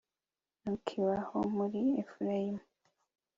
ntukibaho 0.61 1.37
muri 1.57 1.79
efurayimu 2.01 2.63